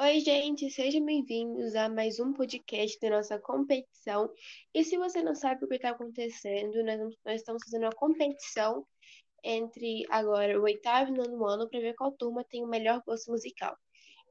Oi, 0.00 0.20
gente, 0.20 0.70
sejam 0.70 1.04
bem-vindos 1.04 1.74
a 1.74 1.88
mais 1.88 2.20
um 2.20 2.32
podcast 2.32 2.96
da 3.00 3.10
nossa 3.10 3.36
competição. 3.36 4.32
E 4.72 4.84
se 4.84 4.96
você 4.96 5.24
não 5.24 5.34
sabe 5.34 5.64
o 5.64 5.68
que 5.68 5.74
está 5.74 5.90
acontecendo, 5.90 6.84
nós, 6.84 7.16
nós 7.26 7.34
estamos 7.40 7.64
fazendo 7.64 7.82
uma 7.82 7.92
competição 7.92 8.86
entre 9.42 10.06
agora 10.08 10.56
o 10.56 10.62
oitavo 10.62 11.12
e 11.12 11.16
nono 11.16 11.44
ano 11.44 11.68
para 11.68 11.80
ver 11.80 11.96
qual 11.96 12.12
turma 12.12 12.44
tem 12.44 12.62
o 12.62 12.68
melhor 12.68 13.02
gosto 13.04 13.32
musical. 13.32 13.76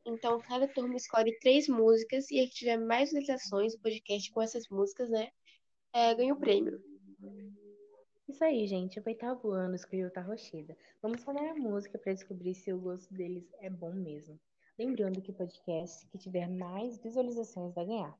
Então, 0.05 0.39
cada 0.39 0.69
turma 0.69 0.95
escolhe 0.95 1.37
três 1.39 1.67
músicas 1.67 2.31
e 2.31 2.39
a 2.39 2.43
que 2.45 2.53
tiver 2.53 2.77
mais 2.77 3.11
visualizações 3.11 3.75
do 3.75 3.81
podcast 3.81 4.31
com 4.31 4.41
essas 4.41 4.69
músicas, 4.69 5.09
né, 5.09 5.27
é, 5.91 6.15
ganha 6.15 6.33
o 6.33 6.39
prêmio. 6.39 6.81
Isso 8.25 8.41
aí, 8.41 8.65
gente. 8.67 9.01
O 9.01 9.03
oitavo 9.05 9.51
ano 9.51 9.75
escolheu 9.75 10.09
o 10.15 10.21
Rocheda. 10.21 10.77
Vamos 11.01 11.21
falar 11.25 11.49
a 11.49 11.55
música 11.55 11.99
para 11.99 12.13
descobrir 12.13 12.55
se 12.55 12.71
o 12.71 12.79
gosto 12.79 13.13
deles 13.13 13.53
é 13.59 13.69
bom 13.69 13.91
mesmo. 13.91 14.39
Lembrando 14.77 15.21
que 15.21 15.31
o 15.31 15.33
podcast 15.33 16.05
que 16.07 16.17
tiver 16.19 16.47
mais 16.47 16.99
visualizações 16.99 17.73
vai 17.73 17.85
ganhar. 17.85 18.15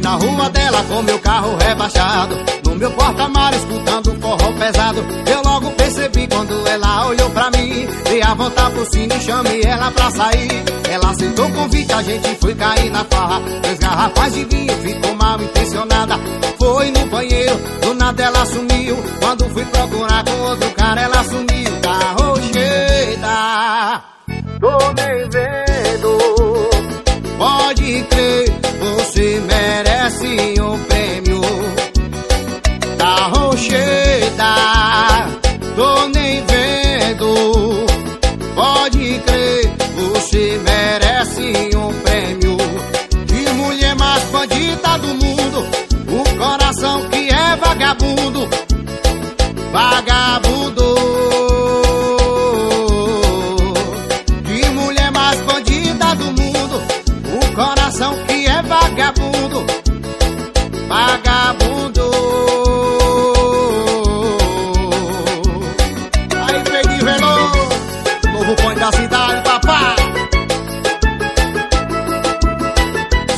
Na 0.00 0.14
rua 0.14 0.50
dela 0.50 0.82
com 0.84 1.02
meu 1.02 1.18
carro 1.18 1.56
rebaixado. 1.56 2.36
No 2.64 2.74
meu 2.76 2.90
porta-mar 2.92 3.52
escutando 3.54 4.20
forró 4.20 4.52
pesado. 4.52 5.04
Eu 5.26 5.42
logo 5.42 5.70
percebi 5.72 6.26
quando 6.26 6.66
ela 6.66 7.06
olhou 7.06 7.30
pra 7.30 7.50
mim. 7.50 7.86
Dei 8.04 8.22
a 8.22 8.34
volta 8.34 8.70
por 8.70 8.86
cima 8.86 9.14
e 9.14 9.20
chamei 9.20 9.62
ela 9.62 9.90
pra 9.90 10.10
sair. 10.10 10.64
Ela 10.90 11.10
aceitou 11.10 11.46
o 11.46 11.52
convite, 11.52 11.92
a 11.92 12.02
gente 12.02 12.36
foi 12.40 12.54
cair 12.54 12.90
na 12.90 13.04
farra. 13.04 13.40
Três 13.62 13.78
garrafas 13.78 14.34
de 14.34 14.44
vinho, 14.44 14.72
ficou 14.78 15.14
mal 15.16 15.40
intencionada. 15.40 16.18
Foi 16.58 16.90
no 16.90 17.06
banheiro, 17.06 17.56
do 17.82 17.94
nada 17.94 18.22
ela 18.22 18.46
sumiu. 18.46 18.96
Quando 19.20 19.48
fui 19.50 19.64
procurar 19.66 20.24
com 20.24 20.40
outro 20.42 20.70
cara 20.70 21.00
ela 21.02 21.24
sumiu. 21.24 21.80
Carro 21.82 22.36
cheia, 22.52 24.02
tô 24.60 24.92
nem 24.94 25.30
vendo 25.30 25.73
see 30.24 30.53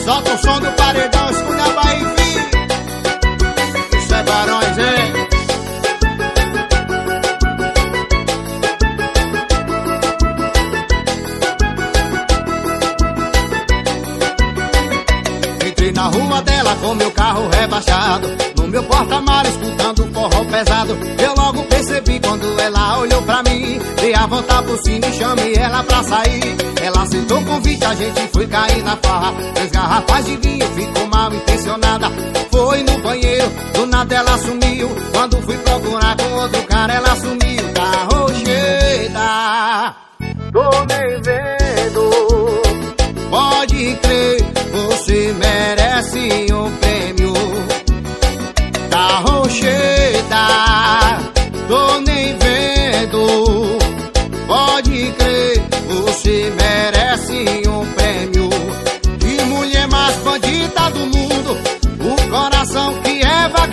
Solta 0.07 0.35
o 0.35 0.39
som 0.39 0.61
do 0.61 0.71
paredão, 0.71 1.31
escuta 1.31 1.65
a 1.65 1.69
Bahia, 1.71 2.09
filho 2.11 2.45
Isso 3.99 4.15
é 4.15 4.23
Barões, 4.23 4.79
hein? 4.79 5.13
Entrei 15.67 15.91
na 15.91 16.05
rua 16.05 16.43
dela 16.43 16.77
com 16.77 16.95
meu 16.95 17.11
carro 17.11 17.49
rebaixado 17.49 18.29
No 18.57 18.69
meu 18.69 18.85
porta-mar 18.85 19.45
escutando 19.45 19.96
pesado. 20.47 20.97
Eu 21.19 21.35
logo 21.35 21.63
percebi 21.65 22.21
quando 22.21 22.61
ela 22.61 22.99
olhou 22.99 23.23
pra 23.23 23.43
mim. 23.43 23.79
Dei 24.01 24.15
a 24.15 24.27
volta 24.27 24.63
por 24.63 24.79
cima 24.79 25.07
e 25.07 25.13
chamei 25.13 25.55
ela 25.55 25.83
pra 25.85 26.03
sair. 26.03 26.57
Ela 26.83 27.03
aceitou 27.03 27.39
o 27.39 27.45
convite, 27.45 27.85
a 27.85 27.95
gente 27.95 28.29
foi 28.33 28.47
cair 28.47 28.83
na 28.83 28.97
farra. 28.97 29.35
Três 29.55 29.71
garrafas 29.71 30.25
de 30.25 30.37
vinho, 30.37 30.67
ficou 30.75 31.07
mal 31.09 31.33
intencionada. 31.33 32.11
Foi 32.51 32.83
no 32.83 32.99
banheiro, 33.03 33.51
do 33.75 33.87
nada 33.87 34.15
ela 34.15 34.39
sumiu. 34.39 34.89
Quando 35.13 35.43
fui 35.43 35.57
procurar 35.59 36.17
com 36.17 36.33
outro 36.35 36.63
cara 36.65 36.95
ela 36.95 37.17
sumiu 37.17 37.36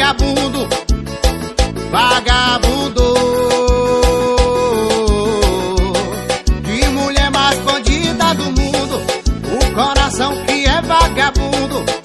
vagabundo 0.04 0.68
Vagabundo. 1.92 3.14
De 6.64 6.90
mulher 6.90 7.32
mais 7.32 7.60
bandida 7.60 8.34
do 8.36 8.46
mundo 8.46 9.02
o 9.62 9.76
coração 9.76 10.36
que 10.46 10.66
é 10.66 10.82
vagabundo 10.82 12.03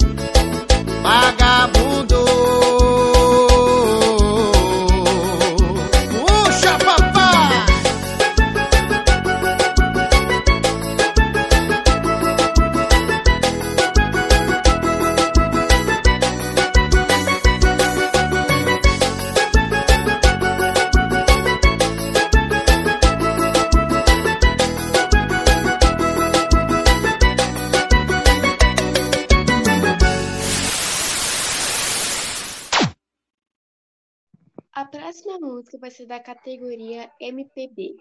próxima 35.08 35.38
música 35.41 35.78
vai 35.78 35.91
ser 35.91 36.06
da 36.06 36.20
categoria 36.20 37.10
MPB. 37.19 37.96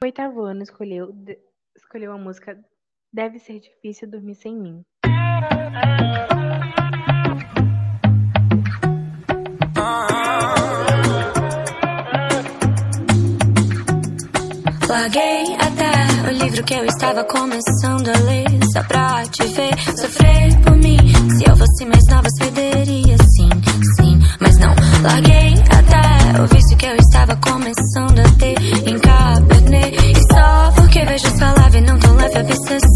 O 0.00 0.04
oitavo 0.04 0.42
ano 0.42 0.62
escolheu, 0.62 1.10
de- 1.12 1.40
escolheu 1.76 2.12
a 2.12 2.18
música 2.18 2.56
Deve 3.12 3.40
Ser 3.40 3.58
Difícil 3.58 4.08
Dormir 4.08 4.36
Sem 4.36 4.56
Mim. 4.56 4.84
Larguei 14.88 15.44
até 15.56 16.28
o 16.28 16.32
livro 16.32 16.64
que 16.64 16.74
eu 16.74 16.84
estava 16.84 17.24
começando 17.24 18.08
a 18.08 18.18
ler 18.20 18.44
Só 18.72 18.82
pra 18.84 19.24
te 19.26 19.44
ver 19.48 19.78
sofrer 19.96 20.60
por 20.62 20.76
mim 20.76 20.98
Se 21.38 21.44
eu 21.50 21.56
fosse 21.56 21.84
mais 21.86 22.04
nova, 22.10 22.28
cederia 22.38 23.16
larguei 25.04 25.54
até 25.70 26.40
o 26.40 26.46
vício 26.46 26.76
que 26.76 26.86
eu 26.86 26.96
estava 26.96 27.36
começando 27.36 28.18
a 28.18 28.38
ter 28.38 28.56
Encabernet 28.88 29.96
E 29.96 30.34
só 30.34 30.72
porque 30.74 31.04
vejo 31.04 31.28
sua 31.38 31.52
live 31.58 31.80
não 31.82 31.98
tão 31.98 32.16
leve 32.16 32.38
a 32.38 32.40
obsessão 32.40 32.93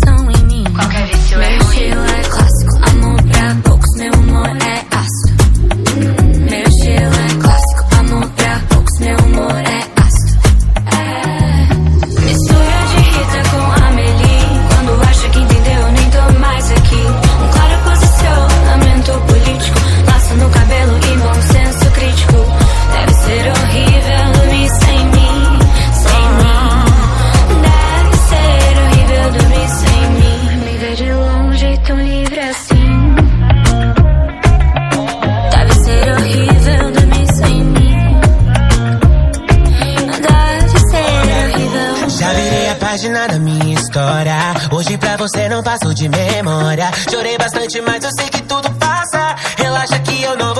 Hoje 44.78 44.96
pra 44.96 45.16
você 45.16 45.48
não 45.48 45.60
passo 45.60 45.92
de 45.92 46.08
memória. 46.08 46.88
Chorei 47.10 47.36
bastante, 47.36 47.80
mas 47.80 48.04
eu 48.04 48.10
sei 48.12 48.28
que 48.28 48.42
tudo 48.42 48.70
passa. 48.74 49.34
Relaxa 49.56 49.98
que 49.98 50.22
eu 50.22 50.36
não 50.36 50.54
vou. 50.54 50.57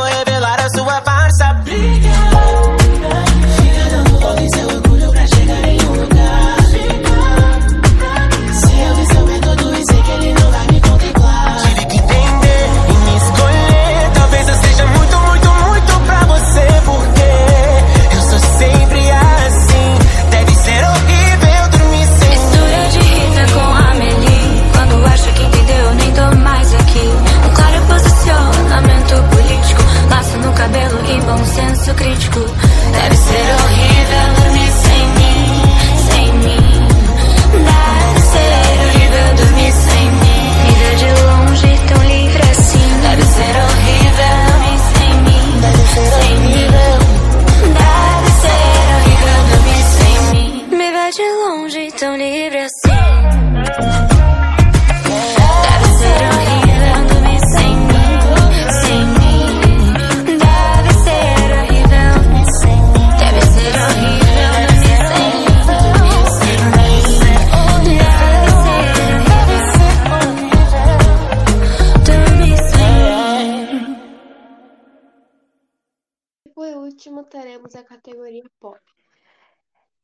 teremos 77.24 77.74
a 77.74 77.84
categoria 77.84 78.44
pop. 78.60 78.78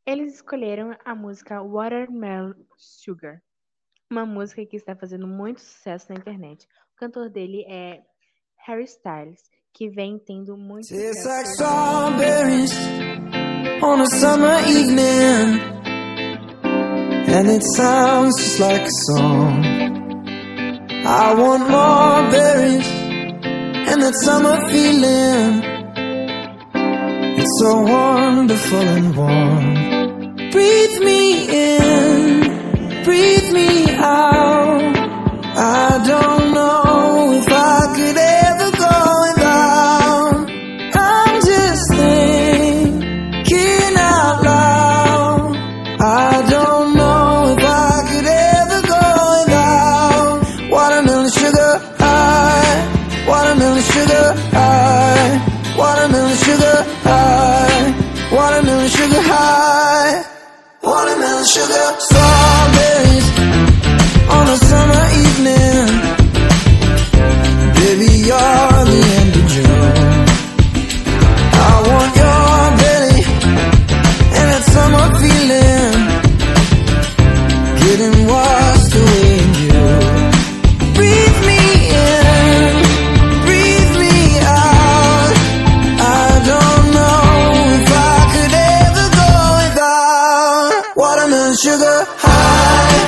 Eles 0.06 0.34
escolheram 0.34 0.94
a 1.04 1.14
música 1.14 1.62
Watermelon 1.62 2.54
Sugar, 2.76 3.42
uma 4.10 4.26
música 4.26 4.64
que 4.66 4.76
está 4.76 4.94
fazendo 4.94 5.26
muito 5.26 5.60
sucesso 5.60 6.06
na 6.10 6.16
internet. 6.18 6.66
O 6.92 6.96
cantor 6.96 7.30
dele 7.30 7.64
é 7.68 8.02
Harry 8.66 8.84
Styles, 8.84 9.40
que 9.72 9.88
vem 9.88 10.18
tendo 10.18 10.56
muito 10.56 10.88
sucesso. 10.88 11.10
It's 11.10 11.24
Like 11.24 11.48
strawberries 11.48 12.72
on 13.82 14.00
a 14.00 14.06
summer 14.06 14.60
evening. 14.68 15.74
And 17.26 17.48
it 17.48 17.64
sounds 17.74 18.36
just 18.36 18.60
like 18.60 18.82
a 18.82 18.90
song. 19.06 19.64
I 21.06 21.34
want 21.34 21.68
more 21.68 22.30
berries 22.30 22.86
and 23.88 24.02
that 24.02 24.14
summer 24.22 24.68
feeling. 24.70 25.73
It's 27.46 27.60
so 27.60 27.78
wonderful 27.78 28.80
and 28.80 29.14
warm. 29.14 30.50
Breathe 30.50 30.98
me 31.00 31.46
in, 31.76 33.04
breathe 33.04 33.52
me 33.52 33.90
out. 33.96 34.96
I 35.54 36.02
don't 36.06 36.43
high. 92.06 93.03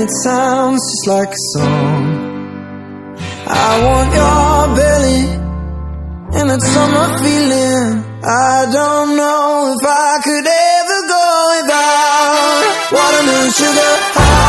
it 0.00 0.10
sounds 0.24 0.80
just 0.90 1.06
like 1.08 1.28
a 1.28 1.42
song. 1.52 2.02
I 3.46 3.70
want 3.84 4.08
your 4.20 4.76
belly, 4.78 5.22
and 6.38 6.50
it's 6.52 6.68
summer 6.72 7.08
feeling. 7.20 8.04
I 8.24 8.66
don't 8.72 9.16
know 9.16 9.76
if 9.76 9.84
I 9.84 10.12
could 10.24 10.46
ever 10.46 11.00
go 11.14 11.26
without 11.52 12.62
watermelon 12.96 13.50
sugar. 13.52 13.92
I 14.16 14.39